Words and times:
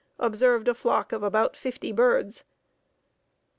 observed 0.17 0.67
a 0.67 0.73
flock 0.73 1.11
of 1.11 1.21
about 1.21 1.55
fifty 1.55 1.91
birds. 1.91 2.43